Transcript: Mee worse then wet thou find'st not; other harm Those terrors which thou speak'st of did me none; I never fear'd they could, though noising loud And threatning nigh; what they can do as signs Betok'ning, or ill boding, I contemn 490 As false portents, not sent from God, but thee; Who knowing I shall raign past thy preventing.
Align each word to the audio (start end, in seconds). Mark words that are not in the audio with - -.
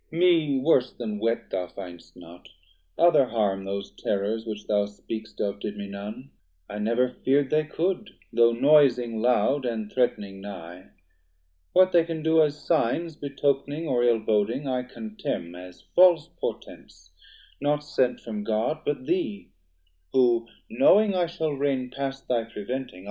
Mee 0.09 0.57
worse 0.59 0.93
then 0.93 1.19
wet 1.19 1.51
thou 1.51 1.67
find'st 1.67 2.15
not; 2.15 2.49
other 2.97 3.25
harm 3.27 3.65
Those 3.65 3.91
terrors 3.91 4.47
which 4.47 4.65
thou 4.65 4.87
speak'st 4.87 5.39
of 5.39 5.59
did 5.59 5.77
me 5.77 5.85
none; 5.87 6.31
I 6.67 6.79
never 6.79 7.09
fear'd 7.23 7.51
they 7.51 7.65
could, 7.65 8.09
though 8.33 8.51
noising 8.51 9.21
loud 9.21 9.63
And 9.63 9.91
threatning 9.91 10.41
nigh; 10.41 10.87
what 11.73 11.91
they 11.91 12.03
can 12.03 12.23
do 12.23 12.41
as 12.41 12.57
signs 12.65 13.15
Betok'ning, 13.15 13.87
or 13.87 14.01
ill 14.03 14.17
boding, 14.17 14.67
I 14.67 14.81
contemn 14.81 15.51
490 15.51 15.59
As 15.59 15.81
false 15.93 16.27
portents, 16.29 17.11
not 17.61 17.83
sent 17.83 18.21
from 18.21 18.43
God, 18.43 18.79
but 18.83 19.05
thee; 19.05 19.51
Who 20.13 20.47
knowing 20.67 21.13
I 21.13 21.27
shall 21.27 21.51
raign 21.51 21.91
past 21.95 22.27
thy 22.27 22.45
preventing. 22.45 22.99